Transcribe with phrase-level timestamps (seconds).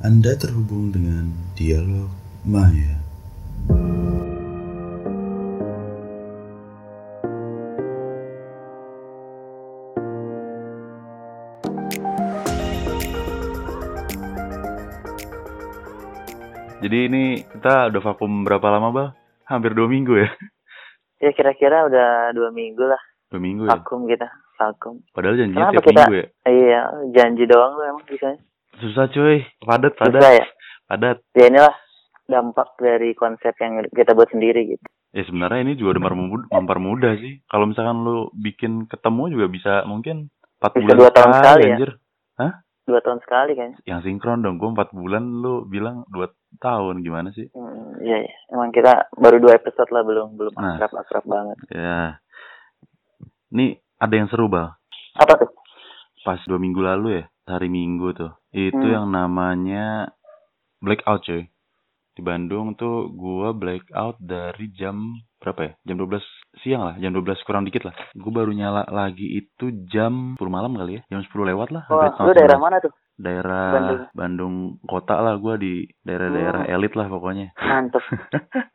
[0.00, 2.08] Anda terhubung dengan Dialog
[2.44, 2.96] Maya.
[16.80, 19.08] Jadi ini kita udah vakum berapa lama, Bal?
[19.44, 20.28] Hampir dua minggu ya?
[21.20, 22.96] Ya kira-kira udah dua minggu lah
[23.28, 23.76] Dua minggu ya?
[23.76, 24.24] vakum kita
[24.56, 25.04] vakum.
[25.12, 26.26] Padahal janjinya Kenapa tiap kita- minggu ya?
[26.48, 26.80] Iya
[27.12, 28.28] janji doang lu emang bisa.
[28.80, 30.46] Susah cuy, padat, padat, Susah ya.
[30.86, 31.16] padat.
[31.32, 31.74] Ya inilah
[32.24, 34.84] dampak dari konsep yang kita buat sendiri gitu.
[35.10, 36.04] Ya sebenarnya ini juga udah
[36.54, 37.42] mempermudah, sih.
[37.44, 41.74] Kalau misalkan lu bikin ketemu juga bisa mungkin 4 Bisa bulan dua tahun sekali ya?
[41.74, 41.90] anjir.
[42.80, 43.70] Dua tahun sekali kan.
[43.86, 46.26] Yang sinkron dong, gua 4 bulan lu bilang 2
[46.58, 47.46] tahun gimana sih?
[47.54, 48.34] Hmm, iya iya.
[48.50, 50.74] Emang kita baru dua episode lah belum belum Nah.
[50.74, 51.56] akrab akrab banget.
[51.70, 52.18] Ya.
[53.50, 53.66] Ini
[53.96, 54.74] ada yang seru, Bal.
[55.14, 55.50] Apa tuh?
[56.22, 58.32] Pas dua minggu lalu ya, hari Minggu tuh.
[58.50, 58.92] Itu Hmm.
[58.92, 60.10] yang namanya
[60.80, 61.48] blackout cuy.
[62.10, 65.72] Di Bandung tuh gua blackout dari jam berapa ya?
[65.86, 66.20] Jam 12
[66.60, 67.94] siang lah, jam 12 kurang dikit lah.
[68.12, 71.02] Gua baru nyala lagi itu jam 10 malam kali ya.
[71.08, 71.86] Jam 10 lewat lah.
[71.88, 72.64] Wah, hampir lu daerah 11.
[72.66, 72.92] mana tuh?
[73.20, 74.02] Daerah Bandung.
[74.16, 76.72] Bandung kota lah gua di daerah-daerah Hmm.
[76.72, 77.52] elit lah pokoknya.
[77.54, 78.00] Mantep.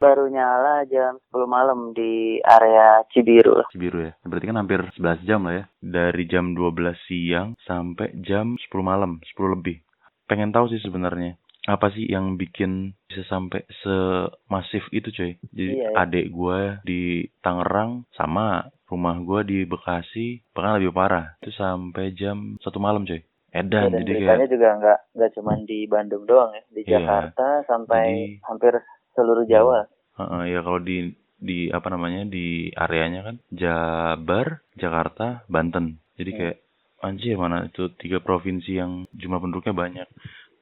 [0.00, 3.68] baru nyala jam 10 malam di area Cibiru lah.
[3.68, 4.12] Cibiru ya.
[4.24, 5.64] Berarti kan hampir 11 jam lah ya.
[5.78, 9.80] Dari jam 12 siang sampai jam 10 malam, 10 lebih.
[10.24, 15.32] Pengen tahu sih sebenarnya apa sih yang bikin bisa sampai semasif itu coy.
[15.48, 15.96] Jadi Iya, iya.
[15.96, 17.02] adik gue di
[17.40, 21.32] Tangerang sama rumah gue di Bekasi bahkan lebih parah.
[21.40, 23.24] Itu sampai jam satu malam coy.
[23.54, 26.90] Edan dan jadi beritanya kayak juga nggak nggak cuma di Bandung doang ya, di Iya.
[26.98, 28.72] Jakarta sampai Jadi- hampir
[29.14, 29.86] seluruh Jawa.
[30.14, 30.98] Heeh, ya kalau di
[31.34, 36.02] di apa namanya di areanya kan Jabar, Jakarta, Banten.
[36.14, 36.38] Jadi Hmm.
[36.40, 36.56] kayak
[37.00, 40.08] anjir mana itu tiga provinsi yang jumlah penduduknya banyak.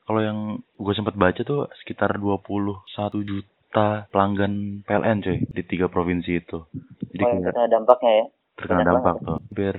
[0.03, 0.39] Kalau yang
[0.75, 6.67] gue sempat baca tuh sekitar 21 juta pelanggan PLN coy di tiga provinsi itu.
[7.09, 8.27] Jadi Oh, kayak kena dampaknya ya.
[8.59, 9.39] terkena dampak tuh.
[9.39, 9.75] Hampir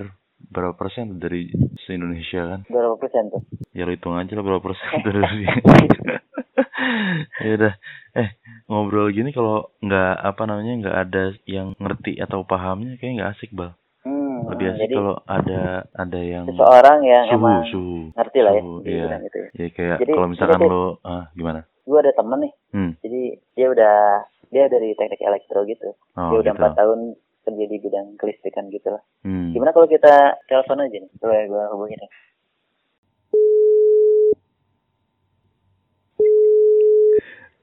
[0.46, 1.48] berapa persen dari
[1.80, 2.60] se-Indonesia kan?
[2.66, 3.42] Berapa persen tuh?
[3.70, 5.22] Ya lo hitung aja lah berapa persen dari
[7.40, 7.74] ya udah
[8.14, 8.28] eh
[8.66, 13.52] ngobrol gini kalau nggak apa namanya nggak ada yang ngerti atau pahamnya kayak nggak asik
[13.52, 13.74] bal
[14.04, 15.60] Hmm, lebih asik jadi kalau ada
[15.90, 19.00] ada yang seseorang yang suhu emang suhu ngerti lah ya suhu, iya.
[19.00, 19.38] bidang itu.
[19.38, 19.48] ya.
[19.54, 23.20] ya kayak Jadi- kalau misalkan jadi- lo ah gimana Gue ada temen nih, hmm jadi
[23.54, 23.96] dia udah
[24.46, 25.88] dia dari teknik elektro gitu.
[26.14, 27.00] oh dia udah gitu empat tahun
[27.44, 29.02] kerja di bidang kelistrikan gitu lah.
[29.22, 29.52] hmm.
[29.52, 30.12] Gimana kalau kita
[30.44, 31.10] telepon aja nih?
[31.14, 32.10] Coba gue hubungin ya.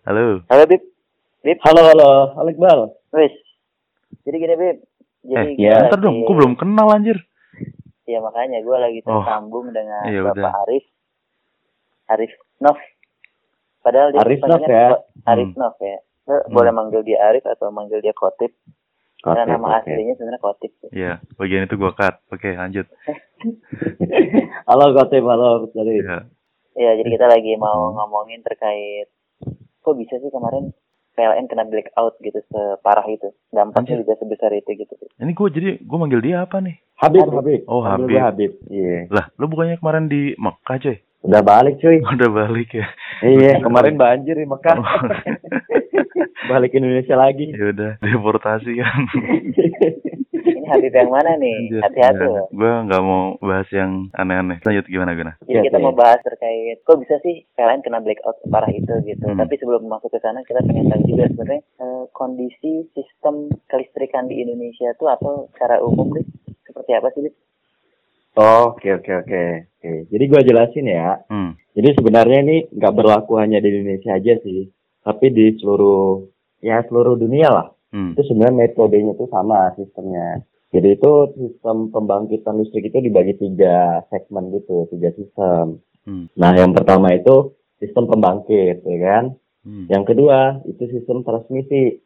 [0.04, 0.82] halo Halo Bib,
[1.42, 2.80] Bib, Halo, halo, halo Iqbal.
[3.14, 3.34] wis.
[4.24, 4.78] Jadi gini Bib,
[5.24, 7.18] jadi eh ya, bentar lagi- dong gue belum kenal anjir
[8.04, 9.22] Iya makanya gue lagi Oh.
[9.22, 10.52] tersambung dengan Iya, Bapak udah.
[10.66, 10.84] Arif,
[12.10, 12.76] Arif Nov.
[13.80, 14.90] Padahal dia Arif Nov panggilnya ya?
[15.24, 15.60] Arif Hmm.
[15.60, 15.98] Nov ya.
[16.28, 18.52] Lo boleh manggil dia Arif atau manggil dia Kotip.
[19.22, 19.78] Karena Oke, nama oke.
[19.86, 20.72] aslinya sebenarnya Kotip.
[20.90, 22.90] ya bagian itu gue cut oke lanjut
[24.70, 26.26] halo Kotip, halo dari ya
[26.72, 29.12] Iya, jadi kita lagi mau ngomongin terkait
[29.78, 30.72] kok bisa sih kemarin
[31.12, 33.28] PLN kena blackout gitu separah itu.
[33.52, 34.96] Dampaknya juga sebesar itu gitu.
[35.20, 37.36] ini gue jadi gue manggil dia apa nih Habib, Habib.
[37.36, 37.62] Habib.
[37.68, 38.08] Oh, Habib.
[38.08, 38.52] gua Habib.
[38.72, 39.12] Iya.
[39.12, 42.02] lah lo bukannya kemarin di Mekah coy Udah balik cuy.
[42.18, 42.88] udah balik ya
[43.22, 44.78] iya, kemarin banjir di Mekah.
[44.78, 44.86] Oh.
[46.52, 47.54] balik Indonesia lagi.
[47.54, 49.02] ya udah deportasi kan
[50.42, 51.78] Ini Habib yang mana nih?
[51.86, 52.50] Hati-hati loh.
[52.50, 55.86] gue nggak mau bahas yang aneh-aneh lanjut gimana gimana Jadi Oke, kita oke.
[55.86, 59.26] mau bahas terkait kok bisa sih PLN kena blackout separah itu gitu.
[59.30, 59.38] Hmm.
[59.38, 64.42] Tapi sebelum masuk ke sana kita pengen tahu juga sebenarnya eh, kondisi sistem kelistrikan di
[64.42, 66.26] Indonesia itu atau secara umum deh
[66.66, 67.30] seperti apa sih?
[68.34, 69.44] Oke, oke, oke.
[69.76, 69.92] Oke.
[70.08, 71.20] Jadi gua jelasin ya.
[71.28, 74.68] hmm Jadi sebenarnya ini nggak berlaku hanya di Indonesia aja sih,
[75.02, 76.28] tapi di seluruh
[76.60, 77.68] ya seluruh dunia lah.
[77.92, 80.44] hmm Itu sebenarnya metodenya itu sama sistemnya.
[80.72, 85.80] Jadi itu sistem pembangkitan listrik itu dibagi tiga segmen gitu, tiga sistem.
[86.04, 89.24] hmm Nah, yang pertama itu sistem pembangkit, ya kan?
[89.64, 92.00] hmm Yang kedua itu sistem transmisi.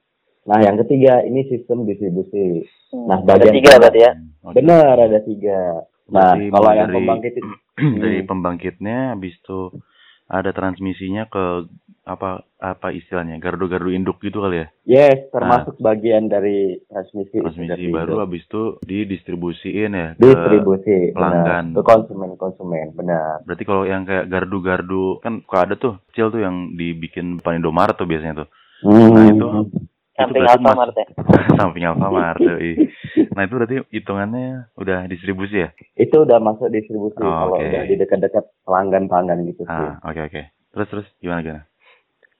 [0.45, 2.66] Nah, yang ketiga ini sistem distribusi.
[2.89, 4.12] Hmm, Nah, ada bagian tiga tengah- berarti ya.
[4.48, 5.60] Benar ada tiga.
[6.06, 7.50] Nah, Berarti kalau yang dari- pembangkit itu
[8.04, 8.30] dari Hmm.
[8.30, 9.60] pembangkitnya habis itu
[10.25, 11.69] ada transmisinya ke
[12.02, 17.42] apa apa istilahnya gardu-gardu induk gitu kali ya yes termasuk bagian dari transmisi.
[17.42, 18.22] transmisi baru itu.
[18.22, 21.66] habis itu didistribusiin ya ke distribusi pelanggan.
[21.68, 21.75] benar.
[21.75, 23.42] ke konsumen-konsumen, benar.
[23.42, 27.94] berarti kalau yang kayak gardu-gardu kan kok ada tuh kecil tuh yang dibikin depan Indomaret
[27.94, 29.07] tuh biasanya tuh Hmm.
[29.10, 29.48] Nah, itu
[30.17, 31.06] Samping berarti mas- Alfamart ya.
[31.59, 32.39] samping Alfamart
[33.35, 37.65] nah itu berarti hitungannya udah distribusi ya Itu udah masuk distribusi Oh, kalau oke.
[37.65, 39.71] udah di dekat-dekat pelanggan-pelanggan gitu sih.
[39.71, 41.63] ah oke oke terus terus gimana gimana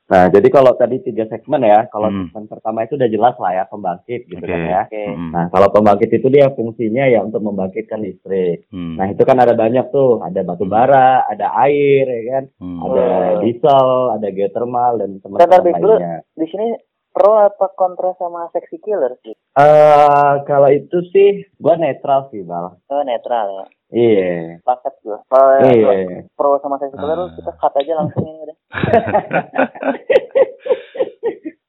[0.06, 2.30] Nah, jadi kalau tadi tiga segmen ya, kalau Hmm.
[2.30, 4.82] segmen pertama itu udah jelas lah ya pembangkit gitu oke kan ya.
[4.86, 5.02] Oke.
[5.04, 5.32] Mm-mm.
[5.34, 8.70] Nah, kalau pembangkit itu dia fungsinya ya untuk membangkitkan listrik.
[8.70, 9.02] Hmm.
[9.02, 12.86] Nah, itu kan ada banyak tuh, ada batu bara, ada air ya kan, Hmm.
[12.86, 13.42] ada Oh.
[13.42, 15.98] diesel, ada geothermal dan teman-teman dulu.
[15.98, 16.22] lainnya.
[16.32, 16.68] Di sini
[17.16, 19.32] pro apa kontra sama sexy killer sih?
[19.32, 22.76] Eh, kalau itu sih gua netral sih, Bal.
[22.92, 23.66] Oh, netral ya.
[23.88, 24.60] Iya.
[24.62, 25.24] Paket gua.
[25.26, 26.28] Kalau Iya.
[26.36, 27.32] pro sama sexy killer Ah.
[27.32, 28.58] kita cut aja langsung ini udah.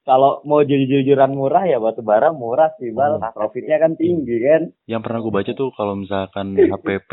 [0.07, 3.19] Kalau mau jujur-jujuran murah ya batu bara murah sih, Bal.
[3.19, 3.35] Hmm.
[3.35, 4.71] Profitnya kan tinggi kan.
[4.87, 7.11] yang pernah gue baca tuh kalau misalkan HPP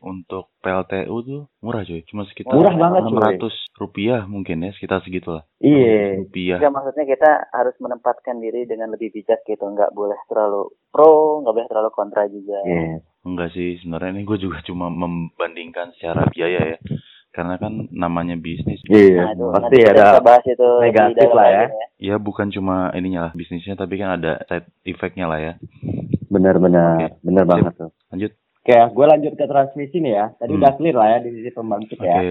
[0.00, 3.52] untuk PLTU tuh murah cuy cuma sekitar Murah banget, cuy.
[3.52, 6.24] 600 rupiah mungkin ya sekitar segitulah Iya.
[6.24, 11.44] rupiah Ya maksudnya kita harus menempatkan diri dengan lebih bijak gitu, nggak boleh terlalu pro,
[11.44, 12.56] nggak boleh terlalu kontra juga.
[12.64, 13.04] Iya.
[13.20, 16.78] Enggak sih, sebenarnya ini gue juga cuma membandingkan secara biaya ya.
[17.30, 18.82] Karena kan namanya bisnis.
[18.84, 19.32] Iya.
[19.32, 21.64] itu Pasti ada bahas itu negatif lah ya.
[21.68, 25.52] lagi Ya bukan cuma ininya lah bisnisnya, tapi kan ada side effect-nya lah ya.
[26.26, 27.08] benar-benar Oke.
[27.22, 27.50] benar Sip.
[27.50, 27.90] banget tuh.
[28.08, 28.32] Lanjut.
[28.60, 30.26] Oke, gue lanjut ke transmisi nih ya.
[30.32, 30.60] Tadi Hmm.
[30.60, 32.06] udah clear lah ya di sisi pembangkit Oke.
[32.06, 32.22] ya.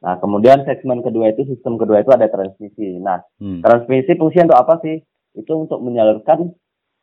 [0.00, 2.96] Nah, kemudian segmen kedua itu sistem kedua itu ada transmisi.
[2.98, 3.60] Nah, Hmm.
[3.60, 4.96] transmisi fungsinya untuk apa sih?
[5.34, 6.52] Itu untuk menyalurkan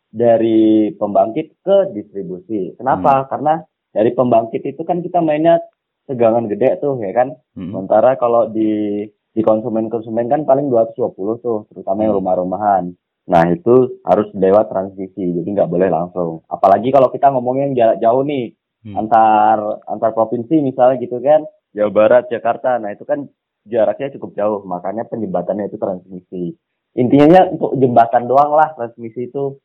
[0.07, 2.75] dari pembangkit ke distribusi.
[2.75, 3.27] Kenapa?
[3.27, 5.59] Karena dari pembangkit itu kan kita mainnya
[6.09, 7.35] tegangan gede tuh ya kan.
[7.57, 7.71] Hmm.
[7.71, 12.19] Sementara kalau di di konsumen-konsumen kan paling 220 tuh, terutama yang Hmm.
[12.19, 12.83] rumah-rumahan.
[13.31, 16.43] Nah, itu harus lewat transmisi, jadi nggak boleh langsung.
[16.51, 18.51] Apalagi kalau kita ngomongin jarak jauh nih,
[18.83, 18.97] Hmm.
[18.97, 22.75] antar antar provinsi misalnya gitu kan, Jawa Barat, Jakarta.
[22.75, 23.29] Nah, itu kan
[23.63, 26.57] jaraknya cukup jauh, makanya penjembatannya itu transmisi.
[26.99, 29.55] Intinya untuk jembatan doang lah transmisi itu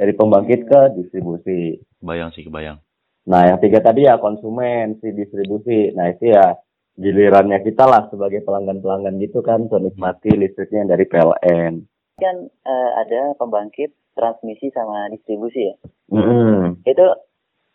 [0.00, 1.76] dari pembangkit ke distribusi.
[2.00, 2.80] Kebayang sih, kebayang.
[3.28, 5.92] Nah, yang tiga tadi ya konsumen, si distribusi.
[5.92, 6.56] Nah, itu ya
[6.96, 11.72] gilirannya kita lah sebagai pelanggan-pelanggan gitu kan, untuk nikmati listriknya dari PLN.
[12.20, 15.76] Kan eh, ada pembangkit, transmisi sama distribusi ya.
[16.12, 16.84] Mm-mm.
[16.84, 17.06] Itu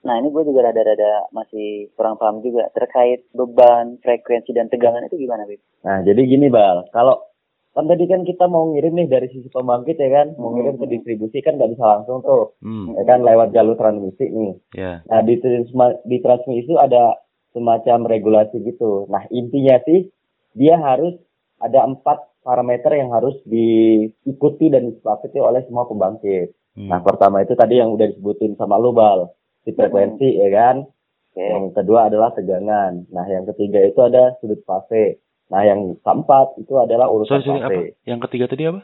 [0.06, 5.18] Nah ini gue juga rada-rada masih kurang paham juga terkait beban, frekuensi dan tegangan itu
[5.18, 5.58] gimana, Bib?
[5.82, 6.86] Nah, jadi gini, Bal.
[6.94, 7.26] Kalau
[7.76, 10.88] kan tadi kan kita mau ngirim nih dari sisi pembangkit ya kan, mau ngirim ke
[10.88, 12.96] distribusi kan nggak bisa langsung tuh, Hmm.
[12.96, 14.54] ya kan lewat jalur transmisi nih.
[14.80, 15.04] Ya.
[15.12, 15.36] Nah, di,
[16.08, 17.20] di transmisi itu ada
[17.52, 19.12] semacam regulasi gitu.
[19.12, 20.08] Nah, intinya sih
[20.56, 21.20] dia harus
[21.60, 26.56] ada empat parameter yang harus diikuti dan disepakati oleh semua pembangkit.
[26.80, 26.92] Hmm.
[26.92, 29.36] Nah, pertama itu tadi yang udah disebutin sama lu, Bal.
[29.68, 30.86] Si frekuensi, ya kan?
[31.36, 31.42] Oke.
[31.44, 33.10] Yang kedua adalah tegangan.
[33.12, 35.20] Nah, yang ketiga itu ada sudut fase.
[35.46, 37.70] Nah, yang keempat itu adalah urutan Sorry, sorry, apa?
[37.70, 38.02] fase.
[38.04, 38.82] Yang ketiga tadi apa?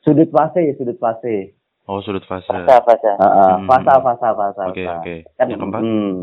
[0.00, 1.36] Sudut fase, sudut fase.
[1.84, 2.48] Oh, sudut fase.
[2.48, 3.12] Fasa, fasa.
[3.14, 3.66] Ah, ah, Hmm.
[3.66, 4.62] fasa, fasa, fasa.
[4.66, 4.96] Oke, fasa.
[4.98, 5.14] oke.
[5.34, 5.80] Kan, Yang keempat?
[5.80, 6.14] hmm.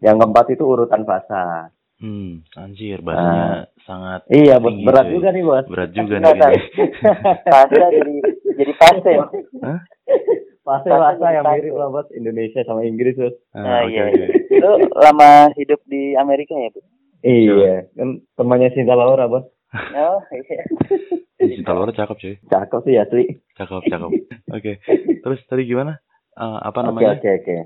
[0.00, 1.68] yang keempat itu urutan fasa.
[1.96, 5.12] Hmm, anjir, bahasanya sangat Iya, tinggi, Berat cuy.
[5.12, 5.64] juga nih, bos.
[5.66, 6.32] Berat juga nih.
[7.46, 8.16] Fasa jadi
[8.54, 9.12] jadi fase.
[9.62, 9.80] Hah?
[10.62, 11.56] Fase jadi yang fase.
[11.58, 12.08] mirip lah, bos.
[12.10, 13.32] Indonesia sama Inggris, bos.
[13.50, 14.04] Ah, Nah, oke, iya.
[14.06, 14.24] oke.
[14.54, 16.84] Lu lama hidup di Amerika ya, Bib?
[17.20, 19.46] Iya, kan temannya Sinta Laura, bos.
[19.92, 20.64] Oh, iya.
[21.38, 22.34] Cinta Laura cakep cuy.
[22.46, 23.24] Cakep sih asli.
[23.54, 24.10] Cakep, cakep.
[24.56, 24.72] Oke.
[25.20, 26.00] Terus tadi gimana?
[26.32, 27.16] Eh, apa Oke, namanya?
[27.16, 27.56] oke, oke.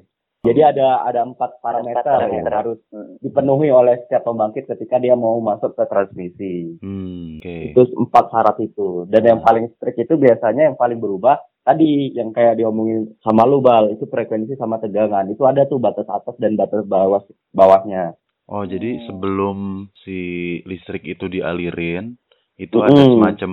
[0.41, 2.53] Jadi ada ada empat parameter, Empat yang parameter.
[2.57, 3.21] harus Hmm.
[3.21, 6.81] dipenuhi oleh setiap pembangkit ketika dia mau masuk ke transmisi.
[6.81, 7.57] Hmm, oke.
[7.71, 9.05] Itu empat syarat itu.
[9.05, 13.61] Dan yang paling strict itu biasanya yang paling berubah tadi yang kayak diomongin sama lu
[13.61, 17.21] bal itu frekuensi sama tegangan itu ada tuh batas atas dan batas bawah
[17.53, 18.17] bawahnya.
[18.51, 19.05] Oh, jadi Hmm.
[19.07, 19.57] sebelum
[20.03, 20.19] si
[20.67, 22.19] listrik itu dialirin,
[22.59, 23.15] itu ada Mm-mm.
[23.15, 23.53] semacam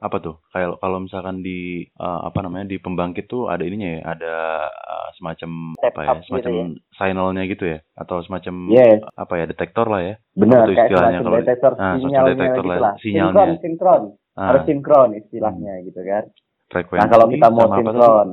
[0.00, 0.36] apa tuh?
[0.48, 5.08] Kayak kalau misalkan di eh, apa namanya di pembangkit tuh ada ininya ya, ada eh,
[5.16, 6.54] semacam Step apa ya, gitu semacam
[6.90, 10.14] signalnya gitu ya, atau semacam Yes, apa ya detektor lah ya?
[10.32, 12.94] benar kayak istilahnya kalau- detektor Ah, semacam sinyalnya detektor gitu lah, lah.
[12.98, 13.32] sinyalnya.
[13.36, 14.02] Sinkron, sinkron.
[14.34, 16.24] Ah, Harus sinkron istilahnya gitu kan.
[16.64, 17.00] frekuensi.
[17.00, 18.28] Nah, kalau kita mau sinkron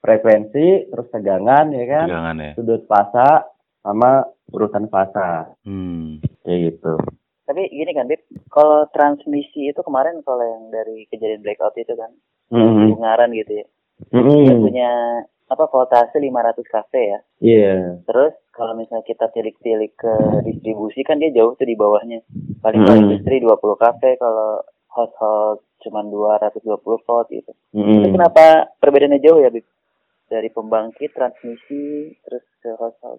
[0.00, 2.52] frekuensi terus tegangan ya kan, Tegangan ya.
[2.56, 3.44] sudut fasa
[3.80, 6.20] sama urutan fasa Hmm.
[6.42, 6.94] kayak gitu.
[7.44, 12.14] Tapi gini kan, Bib, kalau transmisi itu kemarin kalau yang dari kejadian blackout itu kan.
[12.50, 13.66] Ungaran gitu ya.
[14.10, 14.46] Mm-mm.
[14.46, 14.90] Dia punya
[15.46, 17.18] apa voltase 500 kV ya.
[17.42, 17.74] Iya.
[18.06, 20.14] Terus kalau misalnya kita tilik-tilik ke
[20.46, 22.22] distribusi kan dia jauh tuh di bawahnya.
[22.62, 23.06] Paling kalau Hmm.
[23.10, 27.50] industri 20 kV, kalau household cuman 220 volt gitu.
[27.74, 28.14] Itu Mm-mm.
[28.14, 29.66] kenapa perbedaannya jauh ya, Bib?
[30.30, 33.18] Dari pembangkit, transmisi, terus ke household.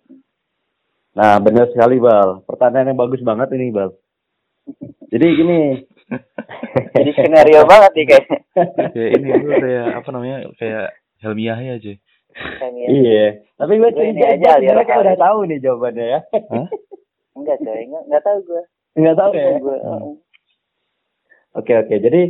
[1.11, 2.43] Nah, benar sekali, Bal.
[2.47, 3.91] Pertanyaan yang bagus banget ini, Bal.
[5.11, 5.59] Jadi gini,
[6.95, 8.37] Jadi skenario banget nih kayaknya.
[8.91, 10.87] kayak ini gue kayak apa namanya kayak
[11.23, 11.93] Helmi Yahya aja
[12.31, 12.85] Kayaknya.
[12.87, 13.27] Iya.
[13.59, 16.19] Tapi gue curiga aja, mereka udah tahu nih jawabannya ya.
[16.31, 16.67] Hah?
[17.35, 18.63] Enggak coy, enggak, enggak tahu gue.
[18.95, 19.49] Nggak tahu ya.
[19.59, 20.15] Gue, Hmm.
[21.51, 21.95] Oke oke.
[21.99, 22.21] Jadi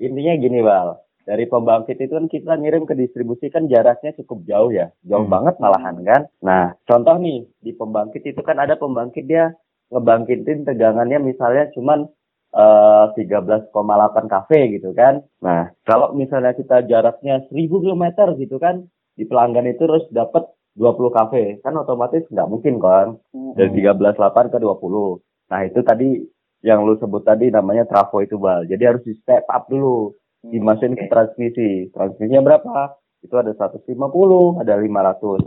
[0.00, 0.96] intinya gini Bal.
[1.30, 4.90] Dari pembangkit itu kan kita ngirim ke distribusi kan jaraknya cukup jauh ya.
[5.06, 5.30] Jauh Hmm.
[5.30, 6.22] banget malahan kan.
[6.42, 9.54] Nah contoh nih di pembangkit itu kan ada pembangkit dia
[9.94, 12.10] ngebangkitin tegangannya misalnya cuman
[12.50, 15.22] eh 13,8 kV gitu kan.
[15.38, 21.14] Nah kalau misalnya kita jaraknya 1000 km gitu kan di pelanggan itu terus dapat 20
[21.14, 21.32] kV
[21.62, 23.54] kan otomatis nggak mungkin kan Hmm.
[23.54, 25.22] dari 13,8 ke 20.
[25.50, 26.22] Nah, itu tadi
[26.62, 28.70] yang lu sebut tadi namanya trafo itu, Bal.
[28.70, 31.12] Jadi harus di step up dulu, dimasukin ke Oke.
[31.12, 31.70] transmisi.
[31.92, 32.96] Transmisinya berapa?
[33.20, 35.44] Itu ada 150, ada 500.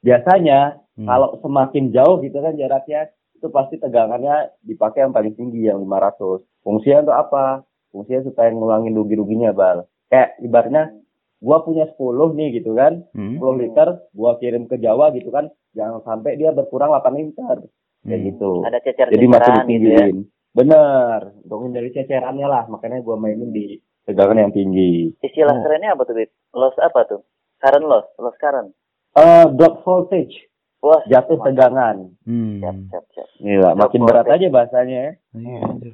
[0.00, 1.06] Biasanya Hmm.
[1.06, 6.44] kalau semakin jauh gitu kan jaraknya, itu pasti tegangannya dipakai yang paling tinggi, yang 500.
[6.60, 7.44] Fungsinya untuk apa?
[7.90, 9.88] Fungsinya supaya ngulangin rugi-ruginya, Bal.
[10.06, 10.94] Kayak ibaratnya,
[11.40, 13.40] gua punya 10 nih gitu kan, Hmm.
[13.40, 17.56] 10 liter, gua kirim ke Jawa gitu kan, jangan sampai dia berkurang 8 liter.
[18.00, 18.28] Kayak Hmm.
[18.30, 18.50] gitu.
[18.64, 19.98] Ada cecer Jadi masih ceceran gitu ya.
[20.00, 20.16] ditinggiin.
[20.50, 21.20] Bener.
[21.40, 22.64] Untuk menghindari cecerannya lah.
[22.66, 25.12] Makanya gua mainin di tegangan yang tinggi.
[25.18, 25.62] Istilah Oh.
[25.62, 26.30] kerennya apa tuh, Bib?
[26.50, 27.20] Loss apa tuh?
[27.58, 28.72] Current loss, loss current.
[29.12, 30.48] Eh, drop voltage.
[30.80, 31.46] Wah, Jatuh mantap.
[31.46, 31.96] tegangan.
[32.24, 32.56] Hmm.
[32.58, 33.28] Siap, siap, siap.
[33.38, 34.36] Gila, makin berat voltage.
[34.38, 35.12] aja bahasanya ya.
[35.34, 35.92] Iya, anjir.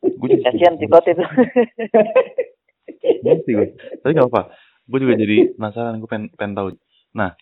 [0.00, 1.24] Gue juga Kasihan Cikot itu.
[3.46, 3.66] Gue.
[4.02, 4.42] Tapi gak apa.
[4.84, 5.96] Gue juga jadi penasaran.
[5.96, 6.68] Gue pengen, pengen tahu.
[7.12, 7.38] Nah,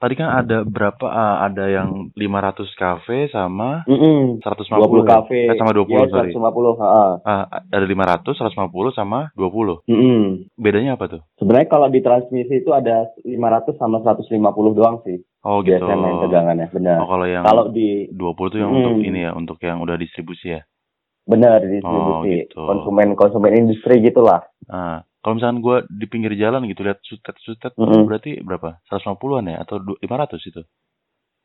[0.00, 1.04] tadi kan ada berapa?
[1.04, 5.08] ah, ada yang 500 kafe sama Mm 150 20 ya?
[5.14, 5.40] kafe.
[5.46, 6.32] Eh, sama 20 Ya, sorry.
[6.32, 6.74] 150.
[6.74, 7.10] heeh.
[7.22, 9.84] Ah, ada 500, 150 sama 20.
[9.86, 10.48] Mm-mm.
[10.56, 11.22] Bedanya apa tuh?
[11.36, 15.20] Sebenarnya kalau di transmisi itu ada 500 sama 150 doang sih.
[15.40, 15.76] Oh gitu.
[15.78, 16.66] Biasanya main tegangannya.
[16.70, 16.96] Benar.
[17.00, 18.78] Oh, kalau yang Kalau di 20 tuh yang Hmm.
[18.82, 20.62] untuk ini ya, untuk yang udah distribusi ya.
[21.20, 22.58] benar di distribusi Oh, gitu.
[22.58, 24.42] konsumen konsumen industri gitulah.
[24.66, 28.08] Nah, kalau misalkan gue di pinggir jalan gitu lihat sutet-sutet Mm-mm.
[28.08, 28.80] berarti berapa?
[28.88, 30.62] 150-an ya atau du- 500 itu?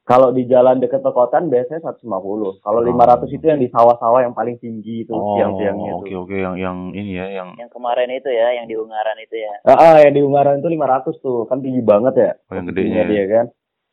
[0.06, 2.62] Kalau di jalan dekat perkotaan biasanya 150.
[2.62, 2.86] Kalau Oh.
[2.86, 6.22] 500 itu yang di sawah-sawah yang paling tinggi itu Oh, tiang-tiangnya oke itu.
[6.22, 9.54] oke yang yang ini ya, yang yang kemarin itu ya, yang di Ungaran itu ya.
[9.66, 11.50] Ah, ah, yang di Ungaran itu 500 tuh.
[11.50, 12.32] Kan tinggi banget ya.
[12.38, 13.02] oh, yang gedenya.
[13.10, 13.46] dia kan.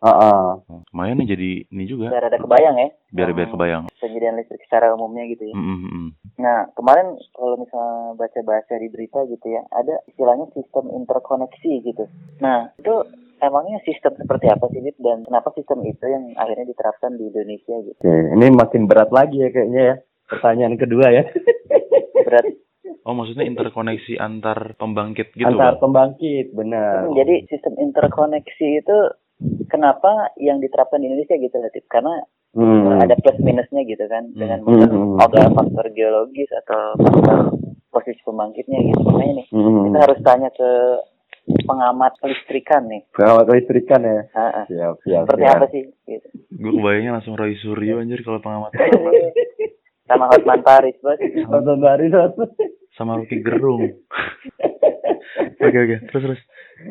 [0.03, 0.59] Ah.
[0.59, 2.89] Oh, Lumayan nih jadi ini juga Biar ada kebayang ya.
[3.09, 3.55] biar biar Hmm.
[3.55, 3.85] kebayang.
[3.95, 5.55] Penyediaan listrik secara umumnya gitu ya.
[5.55, 6.09] Mm, mm, mm.
[6.37, 12.05] Nah, kemarin kalau misalnya baca-baca di berita gitu ya, ada istilahnya sistem interkoneksi gitu.
[12.41, 12.95] Nah, itu
[13.39, 14.99] emangnya sistem seperti apa sih, Bib?
[14.99, 17.95] Dan kenapa sistem itu yang akhirnya diterapkan di Indonesia gitu?
[17.97, 19.97] Oke, ini makin berat lagi ya kayaknya ya.
[20.27, 21.23] Pertanyaan kedua ya.
[22.27, 22.47] Berat.
[23.03, 25.47] Oh, maksudnya interkoneksi antar pembangkit gitu.
[25.49, 25.81] Antar Bang?
[25.81, 27.07] pembangkit, benar.
[27.07, 28.99] Hmm, Jadi sistem interkoneksi itu
[29.67, 31.85] kenapa yang diterapkan di Indonesia gitu, Latif?
[31.87, 32.23] Karena
[32.53, 33.01] Hmm.
[33.01, 37.39] ada plus minusnya gitu kan dengan Hmm, hmm, ada faktor geologis atau faktor
[37.89, 39.01] posisi pembangkitnya gitu.
[39.03, 39.89] Makanya nih Hmm.
[39.89, 40.71] kita harus tanya ke
[41.63, 43.09] pengamat kelistrikan nih.
[43.11, 44.21] Pengamat kelistrikan ya.
[44.31, 44.65] Ah, ah.
[44.69, 45.23] Siap, siap.
[45.25, 45.57] Seperti siap.
[45.57, 45.83] apa sih?
[46.05, 46.27] Gitu.
[46.53, 48.71] Gue kebayangnya langsung Roy Suryo anjir kalau pengamat
[50.05, 51.17] Sama Hotman Paris, bos.
[51.17, 52.43] Dari satu.
[52.93, 53.81] sama Rocky Gerung.
[55.59, 56.41] Oke oke, terus terus.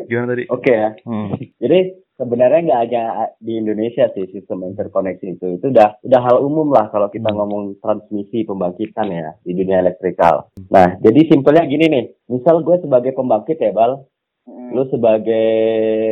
[0.08, 0.43] Gimana tadi?
[0.48, 0.96] Oke ya.
[1.03, 1.36] Hmm.
[1.60, 1.79] Jadi
[2.21, 3.03] sebenarnya nggak hanya
[3.41, 5.57] di Indonesia sih sistem interkoneksi itu.
[5.57, 7.41] Itu udah udah hal umum lah kalau kita Hmm.
[7.41, 10.53] ngomong transmisi pembangkitan ya di dunia elektrikal.
[10.69, 12.05] Nah, jadi simpelnya gini nih.
[12.29, 14.05] Misal gue sebagai pembangkit ya, Bal.
[14.45, 14.69] Hmm.
[14.77, 15.49] Lu sebagai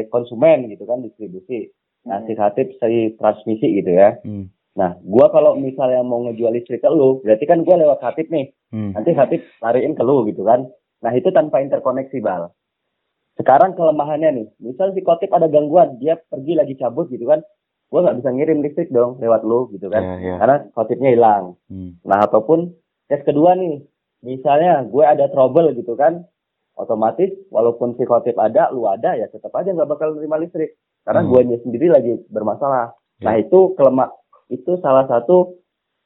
[0.09, 1.69] konsumen gitu kan distribusi.
[2.09, 4.17] Ngasih hatip si transmisi gitu ya.
[4.25, 4.49] Hmm.
[4.79, 8.55] Nah, gua kalau misalnya mau ngejual listrik ke lu, berarti kan gua lewat hatip nih.
[8.71, 8.95] Hmm.
[8.95, 10.71] Nanti hatip lariin ke lu gitu kan.
[11.03, 12.47] Nah, itu tanpa interkoneksi, Bal.
[13.39, 17.39] Sekarang kelemahannya nih, misal si kotip ada gangguan, dia pergi lagi cabut gitu kan.
[17.87, 20.03] Gua nggak bisa ngirim listrik dong lewat lu gitu kan.
[20.03, 20.35] Ya, ya.
[20.43, 21.55] Karena kotipnya hilang.
[21.71, 21.95] Hmm.
[22.03, 22.75] Nah, ataupun
[23.07, 23.79] tes kedua nih,
[24.21, 26.27] misalnya gue ada trouble gitu kan,
[26.75, 30.75] otomatis walaupun si kotip ada, lu ada ya tetap aja nggak bakal nerima listrik.
[31.07, 31.31] Karena Hmm.
[31.31, 32.93] guanya sendiri lagi bermasalah.
[33.23, 33.47] Nah, Ya.
[33.47, 34.11] itu kelemah
[34.51, 35.57] itu salah satu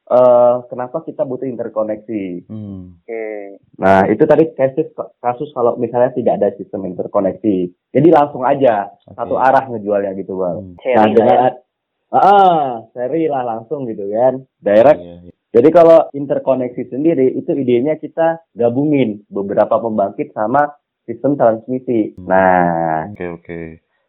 [0.03, 2.51] eh kenapa kita butuh interkoneksi.
[2.51, 2.99] Hmm.
[2.99, 3.23] Oke.
[3.79, 4.91] Nah, itu tadi kasus
[5.23, 7.71] kasus kalau misalnya tidak ada sistem interkoneksi.
[7.95, 9.15] Jadi langsung aja Oke.
[9.15, 10.75] satu arah ngejualnya gitu, Bang.
[10.75, 10.75] Hmm.
[10.75, 11.49] Nah, lah dengan ya.
[12.13, 14.43] ah, seri lah langsung gitu kan.
[14.59, 15.31] Direct Iya, iya.
[15.55, 20.67] jadi kalau interkoneksi sendiri itu idenya kita gabungin beberapa pembangkit sama
[21.07, 22.11] sistem transmisi.
[22.19, 22.27] Hmm.
[22.27, 23.59] Nah, Oke oke.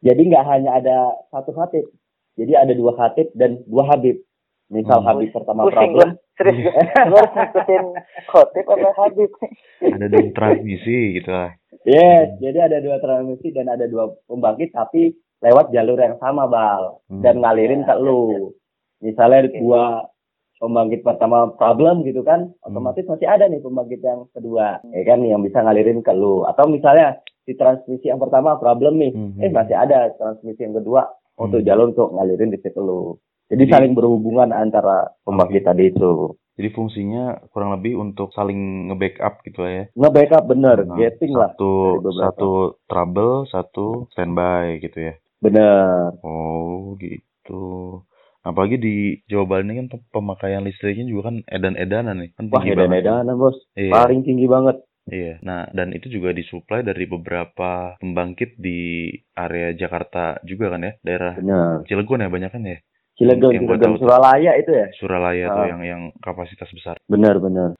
[0.02, 0.98] jadi nggak hanya ada
[1.30, 1.86] satu hatip,
[2.34, 4.18] jadi ada dua hatip dan dua habib.
[4.66, 5.06] Misal Hmm.
[5.06, 6.23] habib pertama Pusing problem, gua.
[6.35, 6.56] Serius.
[7.12, 7.85] Gua harus ngikutin
[8.26, 9.30] khotib apa Habib.
[9.78, 11.52] Ada dong transmisi gitu lah.
[11.85, 17.04] yes, jadi ada dua transmisi dan ada dua pembangkit tapi lewat jalur yang sama bal
[17.06, 17.21] Hmm.
[17.21, 18.50] dan ngalirin ke lu.
[18.99, 19.61] Misalnya Oke.
[19.61, 20.09] gua
[20.56, 25.44] pembangkit pertama problem gitu kan, otomatis masih ada nih pembangkit yang kedua, ya kan yang
[25.44, 26.42] bisa ngalirin ke lu.
[26.42, 29.38] Atau misalnya di transmisi yang pertama problem nih, Mhm.
[29.38, 31.04] eh masih ada transmisi yang kedua
[31.37, 31.68] untuk Hmm.
[31.68, 33.21] jalur untuk ngalirin listrik ke lu.
[33.46, 36.32] Jadi Jadi- saling berhubungan antara pembangkit tadi itu.
[36.54, 39.84] Jadi fungsinya kurang lebih untuk saling nge-backup gitu lah ya.
[39.92, 41.50] Nge-backup bener, Nah, getting lah.
[41.50, 41.72] satu
[42.14, 42.50] satu
[42.86, 45.14] trouble, satu standby gitu ya.
[45.42, 46.14] Bener.
[46.22, 48.00] Oh, gitu.
[48.40, 48.94] Apalagi di
[49.26, 52.30] Jawa Bali ini kan pe- pemakaian listriknya juga kan edan-edanan nih.
[52.36, 53.56] Kan Wah, edan-edanan bos.
[53.74, 53.90] Iya.
[53.90, 54.78] Paling tinggi banget.
[55.04, 55.42] Iya.
[55.42, 60.92] Nah, dan itu juga disuplai dari beberapa pembangkit di area Jakarta juga kan ya.
[61.02, 61.82] Daerah Bener.
[61.84, 62.78] Cilegon ya banyak kan ya.
[63.14, 63.92] Cilegon, Yang Cilegon.
[63.99, 64.87] Suralaya itu ya?
[64.99, 65.68] Suralaya tuh Ah.
[65.71, 66.99] yang yang kapasitas besar.
[67.06, 67.78] Bener, bener.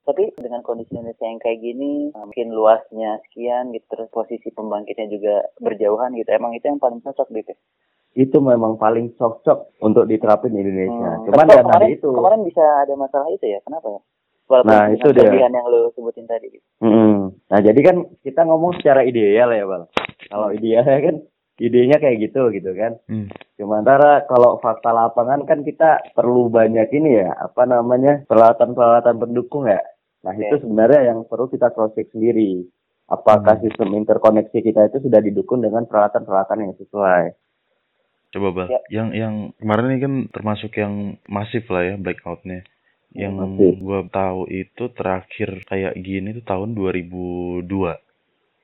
[0.00, 5.34] Tapi dengan kondisi Indonesia yang kayak gini, mungkin luasnya sekian gitu, terus posisi pembangkitnya juga
[5.58, 6.30] berjauhan gitu.
[6.30, 7.52] Emang itu yang paling cocok gitu.
[8.14, 11.10] Itu memang paling cocok untuk diterapin di Indonesia.
[11.10, 11.24] Hmm.
[11.26, 12.08] Cuman Tapi ya kemarin, itu.
[12.08, 14.00] kemarin bisa ada masalah itu ya, kenapa ya?
[14.46, 15.26] Walaupun Nah, itu dia.
[15.34, 16.46] yang lo sebutin tadi.
[16.48, 16.62] Gitu.
[16.78, 17.34] Mm-mm.
[17.50, 19.90] Nah, jadi kan kita ngomong secara ideal ya, Bang.
[20.30, 21.16] Kalau idealnya kan
[21.56, 23.00] idenya kayak gitu gitu kan.
[23.08, 23.28] Hmm.
[23.56, 29.80] Sementara kalau fakta lapangan kan kita perlu banyak ini ya, apa namanya, peralatan-peralatan pendukung ya.
[30.22, 30.42] Nah, Oke.
[30.42, 32.66] itu sebenarnya yang perlu kita cross check sendiri.
[33.06, 33.64] Apakah Hmm.
[33.64, 37.24] sistem interkoneksi kita itu sudah didukung dengan peralatan-peralatan yang sesuai?
[38.34, 38.80] Coba Bal, Ya.
[38.90, 42.66] yang yang kemarin ini kan termasuk yang masif lah ya blackoutnya.
[43.14, 43.74] Yang Masif.
[43.80, 47.96] gua tahu itu terakhir kayak gini tuh tahun 2002.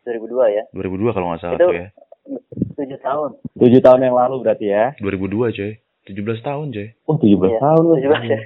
[0.02, 0.62] 2002 ya.
[0.75, 1.88] 2002 kalau nggak salah Itu- tuh ya.
[2.26, 3.30] 7 tahun.
[3.58, 4.94] Tujuh tahun yang lalu berarti ya?
[4.98, 5.72] 2002 coy.
[6.08, 6.88] 17 tahun coy.
[7.06, 7.96] Oh, 17 Iya, tahun loh.
[7.98, 8.40] 17 ya.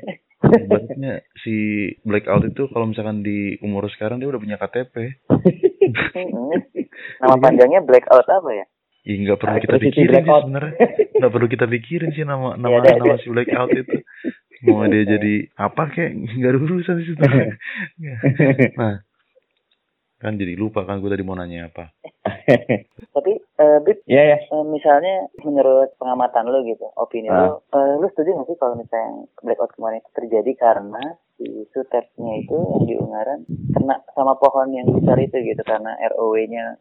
[0.47, 1.55] Ibaratnya si
[2.05, 5.25] blackout itu kalau misalkan di umur sekarang dia udah punya KTP.
[6.13, 6.53] Hmm.
[7.25, 8.67] Nama panjangnya blackout apa ya?
[9.07, 10.75] Ya nggak perlu kita Electricity pikirin sih sebenarnya.
[11.17, 13.97] Nggak perlu kita pikirin sih nama nama Iya, nama si blackout itu.
[14.67, 17.21] Mau dia jadi apa kek nggak ada urusan di situ.
[18.81, 19.01] nah,
[20.19, 21.95] kan jadi lupa kan gue tadi mau nanya apa.
[23.15, 24.39] Tapi eh Bib, Iya ya.
[24.43, 27.57] eh, misalnya menurut pengamatan lo gitu, opini Ah.
[27.57, 31.03] lo, eh, lo setuju nggak sih kalau misalnya blackout kemarin itu terjadi karena
[31.37, 33.41] si sutepnya itu yang di Ungaran
[33.73, 36.81] kena sama pohon yang besar itu gitu karena ROW-nya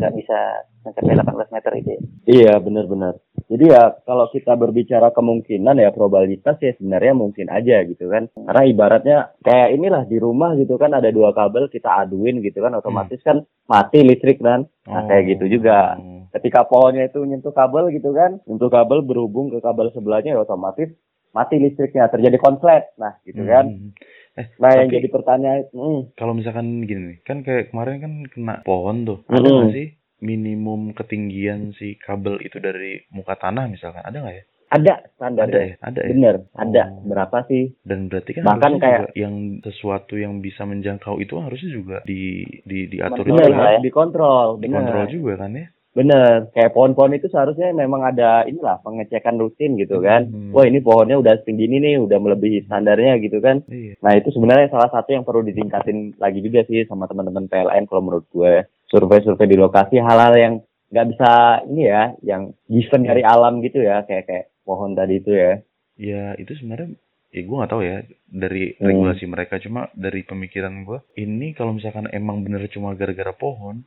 [0.00, 0.38] nggak bisa
[0.80, 2.00] mencapai 18 meter itu ya.
[2.24, 3.20] Iya benar-benar.
[3.50, 8.32] Jadi ya kalau kita berbicara kemungkinan ya probabilitas ya sebenarnya mungkin aja gitu kan.
[8.32, 12.72] Karena ibaratnya kayak inilah di rumah gitu kan ada dua kabel kita aduin gitu kan
[12.78, 14.64] otomatis kan mati listrik kan.
[14.88, 16.00] Nah kayak gitu juga.
[16.00, 16.30] Oh.
[16.30, 20.94] Ketika pohonnya itu nyentuh kabel gitu kan, nyentuh kabel berhubung ke kabel sebelahnya ya otomatis
[21.30, 22.90] mati listriknya terjadi konslet.
[22.96, 23.66] Nah gitu kan.
[23.66, 23.90] Hmm.
[24.32, 28.54] Eh, Nah yang jadi pertanyaan, hmm, kalau misalkan gini nih, kan kayak kemarin kan kena
[28.62, 29.18] pohon tuh.
[29.26, 29.56] Ada Mm-mm.
[29.60, 29.88] nggak sih
[30.20, 34.00] minimum ketinggian si kabel itu dari muka tanah misalkan?
[34.00, 34.44] Ada nggak ya?
[34.70, 36.10] ada standar Ada ya, ada ya.
[36.14, 36.82] Bener, ada.
[36.86, 37.02] Oh.
[37.04, 37.74] Berapa sih?
[37.82, 42.86] Dan berarti kan Bahkan kayak- yang sesuatu yang bisa menjangkau itu harusnya juga di di
[42.86, 43.82] diatur Betul, Bener, juga, lah harus ya.
[43.82, 44.46] dikontrol.
[44.54, 44.62] Bener.
[44.62, 45.66] dikontrol juga kan ya.
[45.90, 50.30] Bener, kayak pohon-pohon itu seharusnya memang ada inilah pengecekan rutin gitu kan.
[50.30, 50.54] Hmm.
[50.54, 53.66] Wah ini pohonnya udah setinggi ini nih, udah melebihi standarnya gitu kan.
[53.66, 53.98] Iya.
[53.98, 58.06] Nah itu sebenarnya salah satu yang perlu ditingkatin lagi juga sih sama teman-teman PLN kalau
[58.06, 58.70] menurut gue.
[58.86, 60.54] Survei-survei di lokasi hal-hal yang
[60.90, 61.30] nggak bisa
[61.66, 65.52] ini ya, yang given dari alam gitu ya, kayak kayak pohon tadi itu ya.
[65.94, 66.94] Ya itu sebenarnya
[67.30, 68.86] ya gue nggak tahu ya dari Hmm.
[68.86, 73.86] regulasi mereka cuma dari pemikiran gue ini kalau misalkan emang bener cuma gara-gara pohon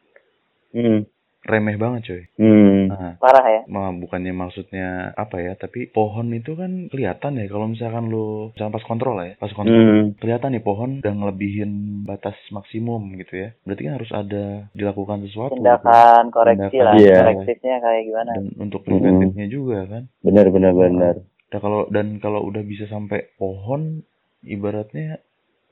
[0.72, 1.04] Hmm.
[1.44, 2.24] Remeh banget coy.
[2.38, 2.88] Hmm.
[2.88, 3.62] Nah, Parah ya.
[3.66, 8.72] mah bukannya maksudnya apa ya tapi pohon itu kan kelihatan ya kalau misalkan lu misalkan
[8.72, 10.16] pas kontrol lah ya pas kontrol Hmm.
[10.16, 15.52] kelihatan nih pohon udah ngelebihin batas maksimum gitu ya berarti kan harus ada dilakukan sesuatu
[15.52, 15.60] gitu.
[15.60, 17.18] Tindakan koreksi Tindakan, lah, iya.
[17.22, 18.32] korektifnya kayak gimana.
[18.34, 21.16] dan untuk preventifnya juga kan Bener bener bener.
[21.50, 24.00] dan kalau dan kalau udah bisa sampai pohon
[24.42, 25.20] ibaratnya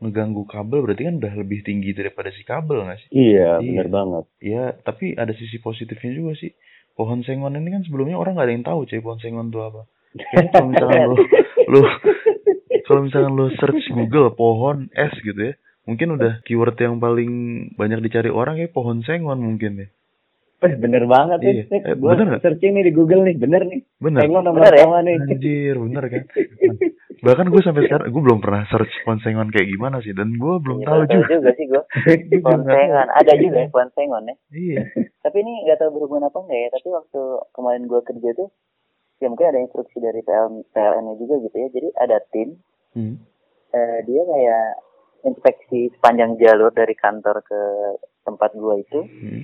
[0.02, 3.70] ngeganggu kabel berarti kan udah lebih tinggi daripada si kabel nggak sih Iya, Iya.
[3.72, 4.24] bener banget.
[4.40, 6.52] ya tapi ada sisi positifnya juga sih
[6.92, 9.82] pohon sengon ini kan sebelumnya orang nggak ada yang tahu cuy pohon sengon itu apa
[10.12, 11.18] Kayaknya kalau misalkan lu
[11.68, 11.82] lu
[12.84, 17.32] kalau misalkan lu search Google pohon es gitu ya mungkin udah keyword yang paling
[17.74, 19.90] banyak dicari orang ya pohon sengon mungkin ya
[20.62, 21.66] Eh, bener banget Iya.
[21.66, 21.82] nih.
[21.82, 23.82] Eh, Gue searching nih di Google nih, bener nih.
[23.98, 25.02] bener Sengon nomor Bener ya?
[25.02, 25.18] nih.
[25.20, 26.24] Anjir, bener kan?
[27.20, 30.54] Bahkan gue sampai sekarang, gue belum pernah search pohon sengon kayak gimana sih, dan gue
[30.58, 31.26] belum Iya, tahu juga.
[31.30, 31.84] juga sih gue.
[31.84, 32.78] Gua juga Pohon nggak tahu.
[32.78, 33.08] sengon.
[33.12, 34.36] Ada juga ya pohon sengon ya.
[34.50, 34.82] Iya.
[35.24, 36.70] Tapi ini nggak tahu berhubungan apa enggak ya.
[36.72, 37.22] Tapi waktu
[37.52, 38.50] kemarin gue kerja tuh,
[39.18, 41.68] ya mungkin ada instruksi dari PL, PLN-nya juga gitu ya.
[41.70, 42.50] Jadi ada tim,
[42.92, 43.16] Hmm.
[43.70, 44.66] eh, dia kayak
[45.24, 47.60] inspeksi sepanjang jalur dari kantor ke
[48.22, 49.00] tempat gua itu.
[49.00, 49.42] Hmm.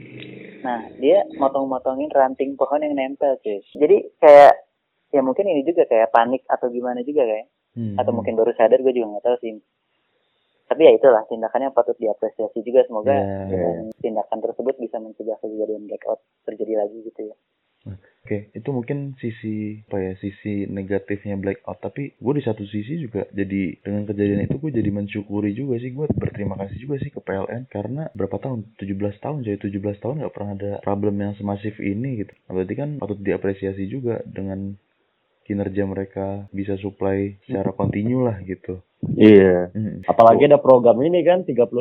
[0.59, 3.61] Nah, dia motong-motongin ranting pohon yang nempel, cuy.
[3.71, 4.53] Jadi kayak
[5.07, 7.47] ya mungkin ini juga kayak panik atau gimana juga kayak.
[7.77, 7.93] Hmm.
[7.93, 9.53] atau mungkin baru sadar gue juga nggak tahu sih
[10.67, 13.45] tapi ya itulah tindakannya patut diapresiasi juga semoga Ya.
[13.47, 17.37] dengan tindakan tersebut bisa mencegah kejadian blackout terjadi lagi gitu ya
[18.27, 21.79] Oke, itu mungkin sisi apa ya sisi negatifnya blackout.
[21.79, 25.95] Tapi gue di satu sisi juga jadi dengan kejadian itu gue jadi mensyukuri juga sih
[25.95, 30.19] gue berterima kasih juga sih ke PLN karena berapa tahun 17 tahun jadi 17 tahun
[30.19, 32.35] nggak pernah ada problem yang semasif ini gitu.
[32.51, 34.75] Berarti kan patut diapresiasi juga dengan
[35.47, 38.83] kinerja mereka bisa supply secara kontinu lah gitu.
[39.15, 39.71] Iya.
[39.71, 40.03] Mm.
[40.03, 41.71] Apalagi ada program ini kan 35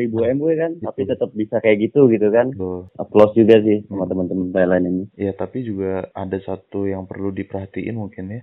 [0.00, 2.54] ribu MW kan, tapi tetap bisa kayak gitu gitu kan.
[2.56, 2.88] Tuh.
[2.96, 5.04] Applause juga sih sama teman-teman PLN ini.
[5.18, 8.42] Ya tapi juga ada satu yang perlu diperhatiin mungkin ya.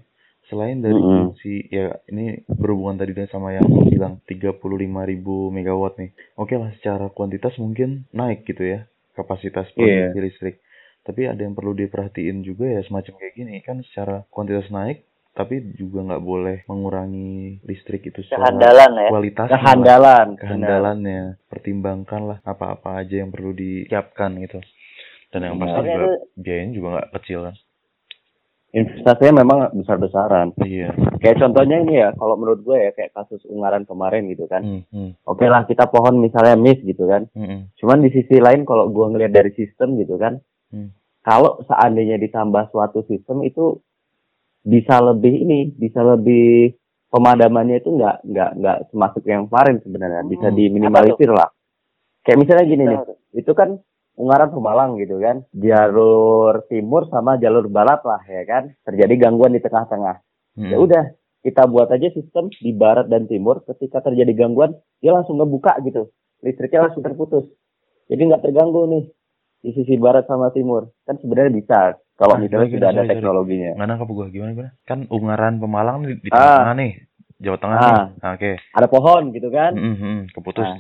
[0.50, 1.34] Selain dari Mm-mm.
[1.34, 4.66] fungsi ya ini berhubungan tadi dengan sama yang bilang 35.000
[5.54, 6.12] megawatt nih.
[6.38, 10.10] Oke lah secara kuantitas mungkin naik gitu ya kapasitas Iya.
[10.16, 10.56] produksi listrik.
[11.10, 15.74] Tapi ada yang perlu diperhatiin juga ya semacam kayak gini kan secara kuantitas naik tapi
[15.74, 19.50] juga nggak boleh mengurangi listrik itu secara kehandalan ya kualitasnya.
[19.50, 19.58] lah.
[19.63, 20.28] Kehandalan.
[20.36, 24.60] kehandalannya pertimbangkanlah apa-apa aja yang perlu disiapkan gitu
[25.32, 27.56] dan yang pasti juga itu- biayanya juga nggak kecil kan
[28.69, 30.54] Investasinya memang besar-besaran.
[30.62, 34.62] iya Kayak contohnya ini ya, kalau menurut gue ya kayak kasus Ungaran kemarin gitu kan.
[34.62, 37.26] Hmm, hmm, Oke lah kita pohon misalnya miss gitu kan.
[37.34, 37.62] hmm, hmm.
[37.82, 40.38] Cuman di sisi lain kalau gua ngelihat dari sistem gitu kan,
[40.69, 40.93] Hmm.
[41.24, 43.80] Kalau seandainya ditambah suatu sistem itu
[44.64, 46.76] bisa lebih ini, bisa lebih
[47.10, 50.58] pemadamannya itu nggak nggak nggak semasuk yang kemarin sebenarnya, bisa Hmm.
[50.58, 51.50] diminimalisir lah.
[52.24, 53.00] Kayak misalnya gini nih,
[53.40, 53.80] itu kan
[54.20, 59.64] Ungaran Pemalang gitu kan, jalur timur sama jalur barat lah ya kan, terjadi gangguan di
[59.64, 60.20] tengah-tengah.
[60.60, 60.70] Hmm.
[60.76, 61.04] Ya udah,
[61.40, 66.12] kita buat aja sistem di barat dan timur, ketika terjadi gangguan, dia langsung ngebuka gitu,
[66.44, 67.48] listriknya langsung terputus.
[68.12, 69.04] Jadi nggak terganggu nih
[69.60, 70.88] di sisi barat sama timur.
[71.04, 71.80] Kan sebenarnya bisa
[72.15, 73.12] kalau Ah, misalnya sudah ada sorry, sorry.
[73.13, 73.72] teknologinya.
[73.76, 76.34] nggak nangkap gua gimana gimana kan Ungaran Pemalang di, di Ah.
[76.34, 76.91] tengah-tengah nih
[77.39, 77.84] Jawa Tengah Ah.
[77.86, 80.80] nih Nah, oke Ada pohon gitu kan, Hmm, hmm, keputus Nah,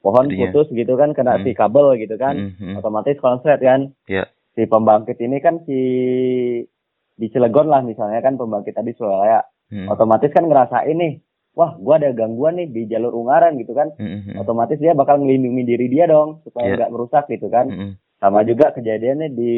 [0.00, 0.40] pohon Jadinya.
[0.46, 1.42] putus gitu kan, kena Hmm.
[1.42, 2.74] si kabel gitu kan, Hmm, hmm.
[2.76, 3.92] otomatis konslet kan.
[4.06, 5.78] ya Si pembangkit ini kan si
[7.14, 9.88] di Cilegon lah misalnya kan pembangkit tadi Surabaya, Hmm.
[9.88, 11.23] otomatis kan ngerasain nih,
[11.54, 13.94] wah gua ada gangguan nih di jalur Ungaran gitu kan.
[13.94, 14.36] Hmm, hmm, hmm.
[14.38, 16.76] otomatis dia bakal melindungi diri dia dong supaya Iya.
[16.76, 17.92] nggak merusak gitu kan Hmm, hmm.
[18.18, 19.52] sama juga kejadiannya di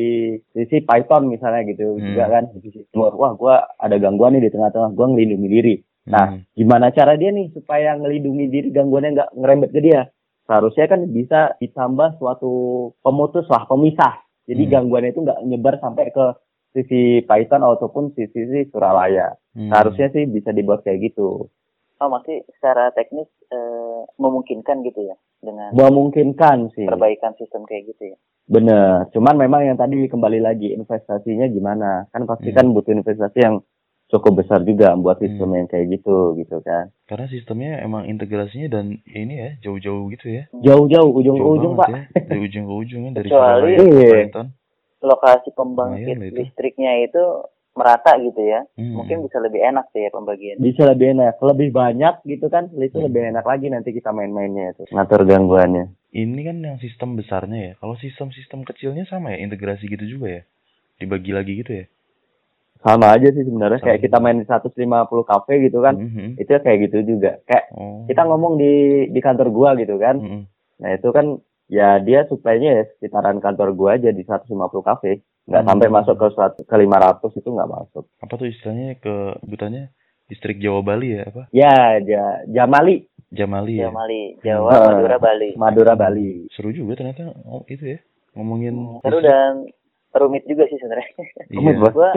[0.51, 2.05] sisi Python misalnya gitu Hmm.
[2.07, 5.75] juga kan di sisi timur wah gua ada gangguan nih di tengah-tengah gua ngelindungi diri
[6.05, 6.47] nah Hmm.
[6.53, 10.01] gimana cara dia nih supaya ngelindungi diri gangguannya nggak ngerembet ke dia
[10.45, 12.53] seharusnya kan bisa ditambah suatu
[13.01, 14.73] pemutus lah pemisah jadi Hmm.
[14.73, 16.27] gangguannya itu nggak nyebar sampai ke
[16.71, 19.73] sisi Python ataupun sisi, sisi Suralaya Hmm.
[19.73, 21.49] seharusnya sih bisa dibuat kayak gitu
[21.97, 28.13] oh maksudnya secara teknis eh, memungkinkan gitu ya dengan memungkinkan sih perbaikan sistem kayak gitu
[28.13, 32.07] ya Bener, cuman memang yang tadi kembali lagi investasinya gimana?
[32.09, 32.57] Kan pasti Hmm.
[32.57, 33.59] kan butuh investasi yang
[34.07, 35.59] cukup besar juga buat sistem Hmm.
[35.59, 36.95] yang kayak gitu gitu kan.
[37.05, 41.89] karena sistemnya emang integrasinya dan ini ya jauh-jauh gitu ya Jauh-jauh ujung ke ujung pak.
[41.89, 42.01] ya.
[42.23, 44.47] dari ujung ke ujung ya dari Kecuali- Iya.
[45.03, 47.23] Lokasi pembangkit listriknya itu
[47.77, 48.97] merata gitu ya Hmm.
[48.97, 52.73] mungkin bisa lebih enak sih ya pembagian Bisa lebih enak, lebih banyak gitu kan?
[52.73, 53.07] Itu Hmm.
[53.07, 54.89] lebih enak lagi nanti kita main-mainnya itu.
[54.91, 55.93] Ngatur gangguannya.
[56.11, 57.73] ini kan yang sistem besarnya ya.
[57.77, 60.43] Kalau sistem-sistem kecilnya sama ya, integrasi gitu juga ya.
[60.97, 61.87] Dibagi lagi gitu ya.
[62.79, 64.73] Sama aja sih sebenarnya kayak kita main di 150
[65.23, 65.93] kafe gitu kan.
[65.95, 66.39] Mhm.
[66.39, 67.37] Itu kayak gitu juga.
[67.45, 68.05] Kayak Oh.
[68.07, 68.73] kita ngomong di
[69.07, 70.17] di kantor gua gitu kan.
[70.17, 70.41] Mhm.
[70.79, 71.37] Nah itu kan
[71.67, 75.21] ya dia suplainya ya sekitaran kantor gua aja di 150 kafe.
[75.47, 75.71] Nggak Hmm.
[75.71, 78.05] sampai masuk ke 100, ke 500 itu nggak masuk.
[78.19, 79.95] Apa tuh istilahnya ke sebutannya
[80.27, 81.43] distrik Jawa Bali ya apa?
[81.51, 83.87] Ya, ja, Jamali, Jamali ya.
[83.87, 84.85] Jawa Mali Jawa Hmm.
[84.91, 86.31] Madura Bali Madura, Bali.
[86.51, 87.99] Seru juga ternyata oh, itu ya.
[88.35, 89.71] Ngomongin seru dan
[90.13, 91.13] rumit juga sih sebenarnya
[91.47, 91.55] Iya.
[91.55, 91.93] Rumit, Bos.
[91.93, 92.11] gua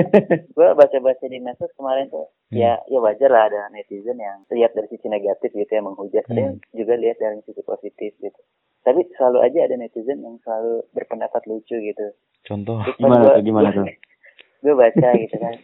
[0.51, 2.57] gua baca-baca di medsos kemarin tuh Hmm.
[2.57, 6.33] ya ya wajar lah ada netizen yang lihat dari sisi negatif gitu ya menghujat ada
[6.33, 6.41] Hmm.
[6.41, 8.41] yang juga lihat dari sisi positif gitu
[8.81, 12.07] tapi selalu aja ada netizen yang selalu berpendapat lucu gitu
[12.41, 12.79] Contoh.
[12.81, 13.85] Terus Gimana gua- tuh, gimana tuh?
[14.63, 15.55] gue baca gitu kan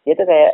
[0.00, 0.52] dia tuh kayak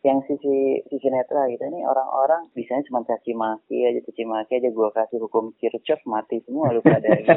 [0.00, 4.70] yang sisi sisi netral gitu ini orang-orang bisanya cuma caci maki aja caci maki aja
[4.70, 7.36] gua kasih hukum Kirchhoff mati semua lu pada gitu.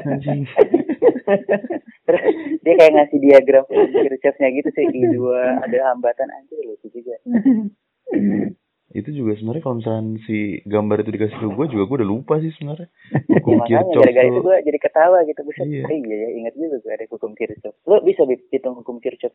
[2.04, 2.22] Terus
[2.60, 7.16] dia kayak ngasih diagram Kirchhoff-nya gitu sih di dua ada hambatan aja lucu juga
[8.94, 12.34] itu juga sebenarnya kalau misalnya si gambar itu dikasih ke gue juga gue udah lupa
[12.40, 12.88] sih sebenarnya.
[13.34, 15.84] Ya, Hukum makanya Kirchhoff gara-gara itu gue jadi ketawa gitu Buset, Iya.
[15.84, 15.88] iya.
[15.90, 18.22] iya ya ingat juga gue ada hukum Kirchhoff lu bisa
[18.54, 19.34] hitung hukum Kirchhoff?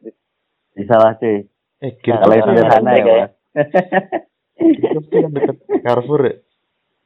[0.72, 1.44] Bisa lah cuy.
[1.82, 3.26] Eh, Nah, Kalau Kirchhoff yang Kirchhoff sederhana ya, ya.
[4.56, 6.34] Kirchhoff tuh yang deket Carrefour ya.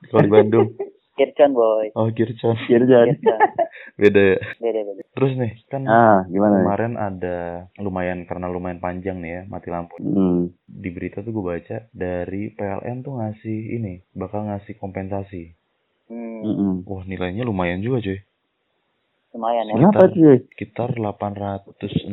[0.02, 0.68] Kalau di Bandung.
[1.12, 1.92] Kircon boy.
[1.92, 2.56] Oh, Kircon.
[2.64, 3.12] Kirjan.
[3.12, 3.38] Kircon.
[4.00, 4.38] Beda ya.
[4.56, 5.02] Beda beda.
[5.12, 6.64] Terus nih, kan Ah, gimana nih?
[6.64, 7.36] kemarin ada
[7.76, 9.92] lumayan karena lumayan panjang nih ya mati lampu.
[9.98, 10.48] Hmm.
[10.64, 15.52] Di berita tuh gue baca dari PLN tuh ngasih ini, bakal ngasih kompensasi.
[16.08, 16.80] Hmm.
[16.82, 18.20] Wah, nilainya lumayan juga, cuy.
[19.32, 19.74] lumayan ya.
[19.76, 20.36] Kenapa cuy?
[20.48, 22.08] Sekitar 860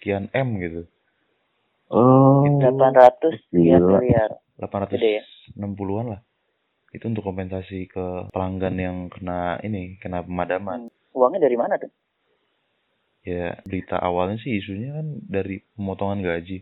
[0.00, 0.82] kian M gitu.
[1.88, 2.44] Oh.
[2.48, 4.00] 800 ya Gila.
[4.00, 4.30] miliar.
[4.56, 5.24] 860 Gede ya?
[5.54, 6.20] 60-an lah.
[6.92, 10.92] Itu untuk kompensasi ke pelanggan yang kena ini, kena pemadaman.
[11.16, 11.88] Uangnya dari mana tuh?
[13.24, 16.60] Ya, berita awalnya sih isunya kan dari pemotongan gaji.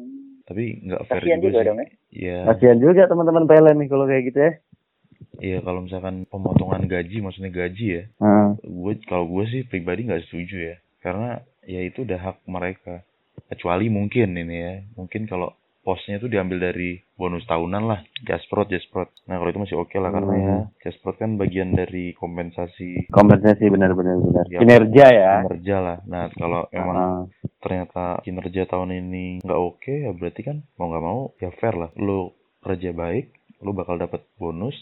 [0.00, 0.40] Hmm.
[0.48, 1.66] Tapi nggak fair juga, juga sih.
[1.68, 1.88] dong ya.
[2.12, 4.52] Iya, Kasihan juga teman-teman PLN nih kalau kayak gitu ya.
[5.40, 8.02] iya kalau misalkan pemotongan gaji, maksudnya gaji ya.
[8.22, 8.56] Ah.
[8.62, 13.04] Gue kalau gue sih pribadi nggak setuju ya, karena ya itu udah hak mereka.
[13.48, 19.10] Kecuali mungkin ini ya, mungkin kalau posnya tuh diambil dari bonus tahunan lah, jasprot, jasprot.
[19.26, 20.40] Nah kalau itu masih oke lah karena Hmm.
[20.40, 24.46] ya jasprot kan bagian dari kompensasi Kompensasi benar-benar benar.
[24.46, 24.58] Ya.
[24.58, 25.32] Kinerja ya.
[25.42, 25.98] kinerja lah.
[26.04, 27.22] Nah kalau emang Ah.
[27.58, 31.90] ternyata kinerja tahun ini nggak oke ya berarti kan mau nggak mau ya fair lah
[31.96, 34.74] lu kerja baik lu bakal dapat bonus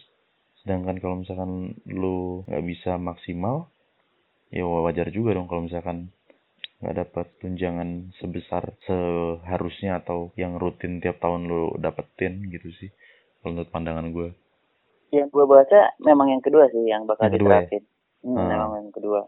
[0.61, 1.51] sedangkan kalau misalkan
[1.87, 3.69] lu nggak bisa maksimal
[4.49, 6.09] ya wajar juga dong kalau misalkan
[6.81, 7.91] nggak dapat tunjangan
[8.21, 12.91] sebesar seharusnya atau yang rutin tiap tahun lu dapetin gitu sih
[13.41, 14.29] kalau menurut pandangan gue
[15.11, 17.69] Yang gue baca memang yang kedua sih yang bakal Yang kedua ya?
[17.69, 17.83] diterapin.
[18.25, 18.49] Hmm, Hmm.
[18.49, 19.21] Memang yang kedua.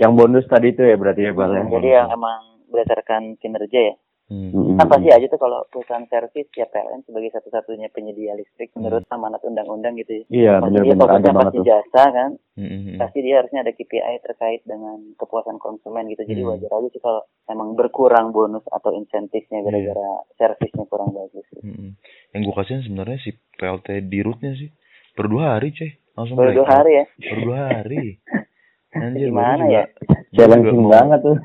[0.00, 1.62] Yang bonus tadi itu ya berarti ya Bang ya.
[1.74, 3.94] Jadi yang emang berdasarkan kinerja ya.
[4.26, 4.74] Hmm.
[4.74, 9.40] Kan pasti aja tuh kalau perusahaan servis ya PLN sebagai satu-satunya penyedia listrik menurut amanat
[9.40, 10.24] undang-undang gitu ya.
[10.28, 11.64] Iya Pasti dia benar-benar ada fokusnya pasti tuh.
[11.64, 12.30] jasa kan.
[12.54, 12.98] Hmm, hmm, hmm.
[12.98, 16.22] Pasti dia harusnya ada KPI terkait dengan kepuasan konsumen gitu.
[16.22, 16.50] Jadi Hmm.
[16.50, 19.66] wajar aja sih kalau emang berkurang bonus atau insentifnya Iya.
[19.66, 21.44] gara-gara servisnya kurang bagus.
[21.56, 21.90] Hmm, hmm.
[22.30, 24.68] yang gue kasihin sebenarnya si PLT di rootnya sih
[25.12, 27.04] baru dua hari cuy langsung Baru dua hari ya.
[27.22, 28.04] baru dua hari
[28.96, 29.84] anjir Gimana ya?
[30.32, 31.36] Challenging banget tuh.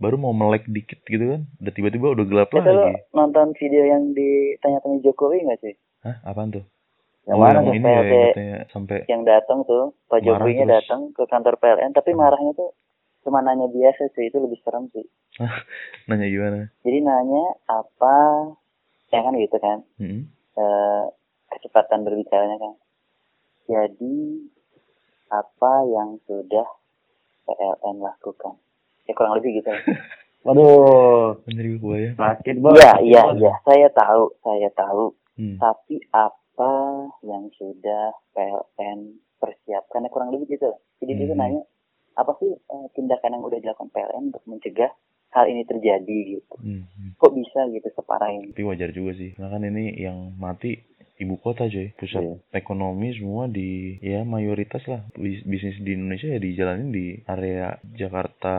[0.00, 4.10] Baru mau melek dikit gitu kan udah tiba-tiba udah gelap Itu lagi nonton video yang
[4.10, 5.74] ditanya-tanya Jokowi nggak sih?
[6.00, 6.64] hah apaan tuh
[7.28, 11.22] Yang oh, mana yang ini ya katanya sampai Yang datang tuh, Pak Jokowinya datang ke
[11.24, 12.72] kantor PLN, tapi marahnya tuh
[13.20, 15.04] cuma nanya biasa sih, itu lebih serem sih.
[16.08, 18.16] nanya gimana Jadi nanya apa,
[19.12, 20.32] ya kan gitu kan, Hmm.
[20.56, 21.04] eh,
[21.50, 22.74] kecepatan berbicaranya kan.
[23.68, 24.16] Jadi
[25.28, 26.66] apa yang sudah
[27.44, 28.56] PLN lakukan?
[29.10, 29.70] Ya kurang lebih gitu.
[30.46, 31.36] Waduh.
[31.44, 32.80] anjir gue ya Sakit banget.
[32.80, 33.52] Iya, iya, iya.
[33.60, 35.12] Saya tahu, saya tahu.
[35.36, 35.58] hmm.
[35.58, 36.72] Tapi apa
[37.20, 39.00] yang sudah PLN
[39.36, 40.00] persiapkan?
[40.00, 40.70] Ya, kurang lebih gitu.
[40.98, 41.44] Jadi dia tuh Hmm.
[41.44, 41.62] nanya,
[42.14, 44.90] apa sih eh, tindakan yang udah dilakukan PLN untuk mencegah
[45.30, 46.54] hal ini terjadi gitu?
[46.56, 46.88] Hmm.
[46.88, 47.10] hmm.
[47.16, 48.48] Kok bisa gitu separah ini?
[48.50, 50.80] tapi wajar juga sih karena kan ini yang mati
[51.20, 52.34] ibu kota coy pusat Iya.
[52.54, 58.54] ekonomi semua di ya mayoritas lah Bis- bisnis di Indonesia ya dijalanin di area Jakarta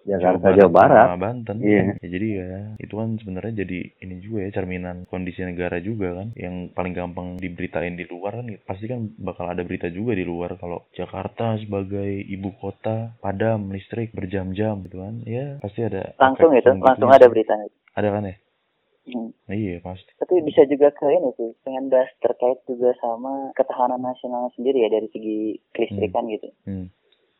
[0.00, 1.04] Jakarta Jawa Barat.
[1.04, 1.98] sama Banten Iya.
[1.98, 2.48] ya jadi ya
[2.78, 7.36] itu kan sebenarnya jadi ini juga ya cerminan kondisi negara juga kan yang paling gampang
[7.36, 12.06] diberitain di luar kan pasti kan bakal ada berita juga di luar kalau Jakarta sebagai
[12.24, 17.26] ibu kota padam listrik berjam-jam gitu kan ya pasti ada Langsung itu, yang langsung ada
[17.26, 17.66] beritanya.
[17.92, 18.34] ada kan ya
[19.04, 19.30] Hmm.
[19.46, 24.48] iya pasti Tapi bisa juga ke ini sih, pengen bahas terkait juga sama ketahanan nasional
[24.52, 25.38] sendiri ya dari segi
[25.70, 26.48] kelistrikan gitu.
[26.64, 26.88] hmm.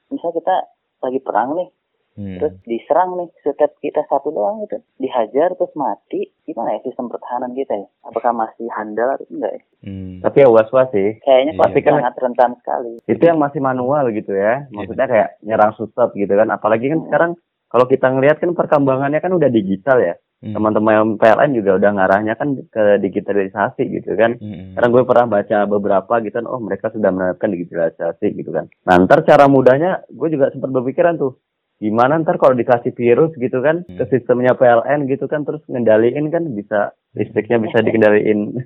[0.08, 0.68] Misal kita
[1.00, 1.68] lagi perang nih,
[2.14, 2.38] Hmm.
[2.38, 7.50] terus diserang nih, setiap kita satu doang gitu, dihajar terus mati, gimana ya sistem pertahanan
[7.52, 7.88] kita ya?
[8.02, 9.62] Apakah masih handal atau enggak ya?
[9.82, 10.22] Hmm.
[10.22, 11.18] Tapi ya was-was sih.
[11.18, 11.58] Kayaknya Iya.
[11.58, 12.92] pasti Kan- sangat rentan sekali.
[13.04, 14.68] Itu yang masih manual gitu ya.
[14.70, 16.48] Maksudnya kayak nyerang susut gitu kan.
[16.48, 17.06] Apalagi kan Hmm.
[17.08, 17.30] sekarang
[17.66, 20.14] kalau kita ngelihat kan perkembangannya kan udah digital ya.
[20.42, 20.52] Hmm.
[20.52, 24.36] Teman-teman PLN juga udah ngarahnya kan ke digitalisasi gitu kan.
[24.36, 24.76] Hmm.
[24.76, 28.68] Karena gue pernah baca beberapa gitu kan, oh mereka sudah menerapkan digitalisasi gitu kan.
[28.84, 31.40] Nah ntar cara mudahnya, gue juga sempat berpikiran tuh,
[31.80, 33.96] gimana ntar kalau dikasih virus gitu kan, Hmm.
[33.96, 38.58] ke sistemnya PLN gitu kan, terus ngendaliin kan bisa, listriknya bisa dikendaliin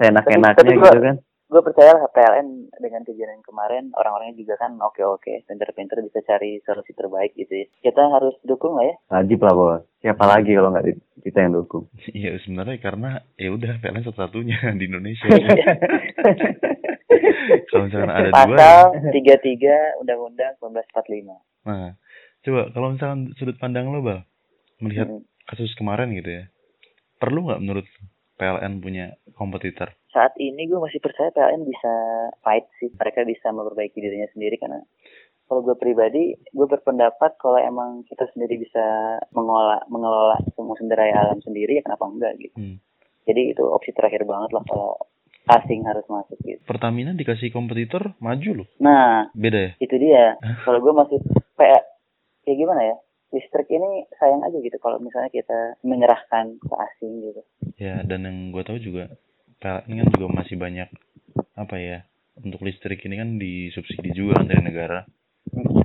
[0.00, 1.16] seenak-enaknya gitu kan.
[1.48, 6.92] Gue percaya lah PLN dengan kejadian kemarin, orang-orangnya juga kan oke-oke, pinter-pinter bisa cari solusi
[6.92, 7.66] terbaik gitu ya.
[7.82, 8.94] Kita harus dukung lah ya.
[9.10, 9.82] Wajib lah bos.
[9.98, 10.86] Siapa lagi kalau nggak
[11.24, 11.88] kita yang dukung.
[12.12, 15.24] Iya sebenarnya karena ya udah PLN satu-satunya di Indonesia.
[17.72, 19.36] kalau misalkan ada dua, Pasal ya.
[19.96, 21.64] 33 Undang-Undang 1945.
[21.64, 21.96] nah
[22.38, 24.20] coba kalau misalkan sudut pandang lo bal
[24.78, 25.24] melihat Hmm.
[25.44, 26.44] kasus kemarin gitu ya,
[27.16, 27.86] perlu nggak menurut
[28.36, 29.97] PLN punya kompetitor?
[30.08, 31.92] Saat ini gue masih percaya PLN bisa
[32.40, 32.88] fight sih.
[32.96, 34.80] Mereka bisa memperbaiki dirinya sendiri karena
[35.48, 41.24] kalau gue pribadi, gue berpendapat kalau emang kita sendiri bisa mengelola mengelola semua sumber daya
[41.24, 42.52] alam sendiri, ya kenapa enggak gitu.
[42.52, 42.76] Hmm.
[43.24, 45.00] Jadi itu opsi terakhir banget lah kalau
[45.48, 46.60] asing harus masuk gitu.
[46.68, 48.68] Pertamina dikasih kompetitor maju loh.
[48.84, 49.72] Nah, Beda ya?
[49.80, 50.36] itu dia.
[50.68, 51.18] Kalau gue masih
[51.56, 51.82] kayak
[52.44, 52.96] kayak gimana ya?
[53.32, 57.42] Listrik ini sayang aja gitu kalau misalnya kita menyerahkan ke asing gitu.
[57.76, 59.12] Ya, dan yang gue tahu juga
[59.58, 60.88] PLN kan juga masih banyak
[61.58, 61.98] apa ya?
[62.38, 65.02] Untuk listrik ini kan disubsidi juga kan dari negara.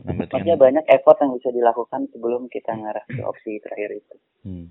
[0.03, 3.89] Nah, berarti Maksudnya kan banyak effort yang bisa dilakukan sebelum kita ngarah ke opsi terakhir
[3.97, 4.15] itu.
[4.45, 4.67] hmm.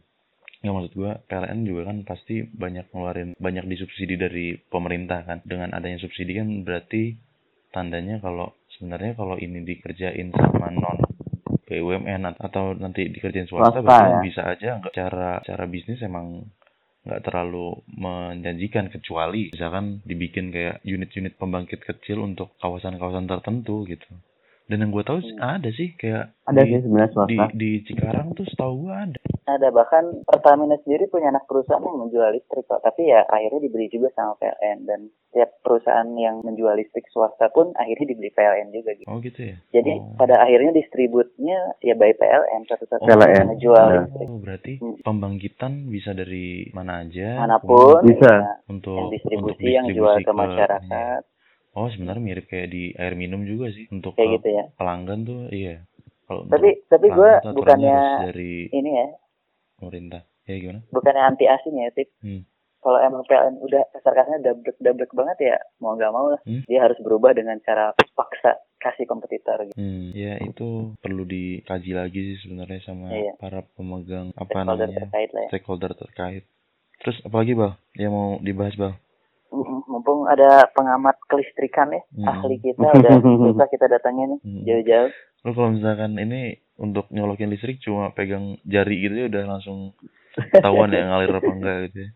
[0.62, 5.42] Ya maksud gua PLN juga kan pasti banyak ngeluarin banyak disubsidi dari pemerintah kan.
[5.42, 7.18] Dengan adanya subsidi kan berarti
[7.74, 11.02] tandanya kalau sebenarnya kalau ini dikerjain sama non
[11.66, 14.20] BUMN at- atau nanti dikerjain swasta, Swasta, berarti kan ya.
[14.22, 16.46] bisa aja nggak cara cara bisnis emang
[17.02, 24.06] nggak terlalu menjanjikan kecuali misalkan dibikin kayak unit-unit pembangkit kecil untuk kawasan-kawasan tertentu gitu.
[24.72, 25.52] Dan yang gue tahu sih Hmm.
[25.52, 27.44] ada sih kayak Ada di, sih sebenarnya di swasta.
[27.52, 29.20] di Cikarang tuh setahu gue ada.
[29.44, 33.86] Ada bahkan Pertamina sendiri punya anak perusahaan yang menjual listrik kok, tapi ya akhirnya dibeli
[33.86, 38.90] juga sama PLN dan setiap perusahaan yang menjual listrik swasta pun akhirnya dibeli PLN juga
[38.94, 39.06] gitu.
[39.06, 39.56] Oh gitu ya.
[39.70, 40.16] Jadi Oh.
[40.16, 44.00] pada akhirnya distributnya ya by PLN satu-satu PLN, yang menjual ya.
[44.00, 44.96] listrik Oh, berarti Hmm.
[45.02, 48.32] pembangkitan bisa dari mana aja mana pun Bisa.
[48.32, 51.20] ya, untuk yang distribusi untuk yang jual distribusi ke masyarakat
[51.72, 54.64] Oh, sebenarnya mirip kayak di air minum juga sih untuk kayak gitu ya.
[54.74, 55.80] pelanggan tuh iya.
[56.22, 59.08] Kalau Tapi tapi gue bukannya dari ini ya,
[59.76, 60.22] pemerintah.
[60.42, 60.80] Ya gimana?
[60.88, 62.10] bukannya anti asing ya, Tip.
[62.18, 62.42] Hmm.
[62.78, 66.66] Kalau emang PLN udah kasar-kasarnya dablek dablek banget ya mau nggak mau lah Hmm.
[66.66, 69.78] dia harus berubah dengan cara paksa kasih kompetitor gitu.
[69.78, 70.66] Hmm, ya itu
[70.98, 73.38] perlu dikaji lagi sih sebenarnya sama Iya.
[73.38, 75.48] para pemegang apa Stakeholder namanya terkait lah ya.
[75.48, 76.42] stakeholder terkait.
[76.98, 77.72] Terus apalagi bal?
[77.94, 78.92] Yang mau dibahas bal?
[79.52, 82.24] Mumpung ada pengamat kelistrikan ya, Hmm.
[82.26, 83.12] ahli kita udah
[83.52, 84.64] bisa kita datangin nih Hmm.
[84.64, 85.10] jauh-jauh.
[85.42, 86.40] Lu kalau misalkan ini
[86.74, 89.92] untuk nyolokin listrik cuma pegang jari gitu ya udah langsung
[90.56, 92.10] ketahuan ya ngalir apa enggak gitu ya.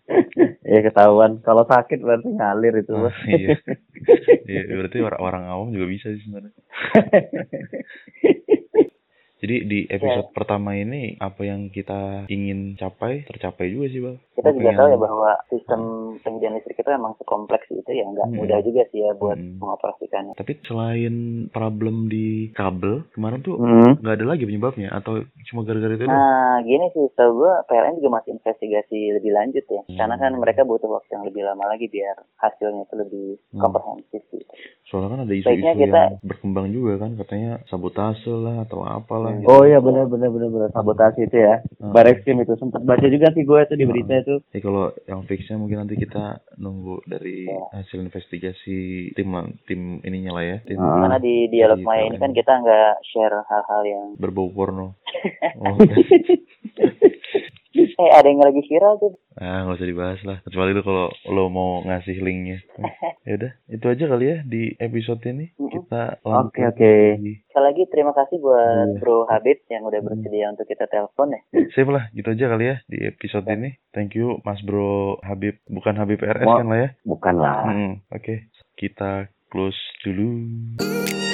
[0.64, 1.38] Ya ketahuan.
[1.40, 2.92] Kalau sakit berarti ngalir itu.
[2.92, 3.16] Ah, Bos.
[3.28, 3.56] iya.
[4.46, 6.54] Iya, berarti orang, orang awam juga bisa sih sebenarnya.
[9.46, 14.18] Jadi di episode pertama ini apa yang kita ingin capai tercapai juga sih bang.
[14.34, 15.80] Kita juga tahu ya bahwa sistem
[16.18, 18.36] penyediaan listrik itu emang sekompleks itu ya nggak Hmm.
[18.36, 19.62] mudah juga sih ya buat Hmm.
[19.62, 20.34] mengoperasikannya.
[20.34, 21.14] Tapi selain
[21.48, 24.02] problem di kabel kemarin tuh Hmm.
[24.02, 26.04] nggak ada lagi penyebabnya atau cuma gara-gara itu?
[26.04, 29.82] Nah, gini sih, setahu gue PLN juga masih investigasi lebih lanjut ya.
[29.84, 29.94] Hmm.
[29.94, 33.62] Karena kan mereka butuh waktu yang lebih lama lagi biar hasilnya itu lebih Hmm.
[33.62, 34.50] komprehensif gitu.
[34.86, 39.32] Soalnya kan ada isu-isu kita- yang berkembang juga kan katanya sabotase lah atau apalah.
[39.32, 39.35] Hmm.
[39.38, 39.48] Gitu.
[39.48, 41.60] Oh iya benar benar benar benar sabotase itu ya.
[41.78, 41.92] Hmm.
[41.92, 44.34] Barreskrim itu sempat baca juga sih gue itu di berita itu.
[44.50, 47.62] Ya kalau yang fixnya mungkin nanti kita nunggu dari Ya.
[47.74, 48.78] hasil investigasi
[49.12, 49.28] tim
[49.64, 51.04] tim ininya lah ya, tim Ah.
[51.04, 54.94] Karena di dialog Di Maya ini kan kita nggak share hal-hal yang berbau porno.
[55.56, 55.72] Oh,
[57.78, 59.12] eh ada yang lagi viral tuh.
[59.36, 60.38] ah nggak usah dibahas lah.
[60.42, 62.64] Kecuali lu kalau lo mau ngasih linknya.
[63.28, 65.52] ya udah, itu aja kali ya di episode ini.
[65.52, 66.94] Kita Oke lanjut oke.
[67.12, 67.34] lagi.
[67.46, 68.98] Sekali lagi terima kasih buat Iya.
[68.98, 71.40] Bro Habib yang udah bersedia untuk kita telepon ya.
[71.70, 73.76] Sip lah, gitu aja kali ya di episode ini.
[73.90, 76.58] Thank you Mas Bro Habib, bukan Habib RS Wah.
[76.60, 76.88] kan lah ya.
[77.02, 77.58] Bukan lah.
[77.64, 81.25] Hmm, Oke, kita close dulu.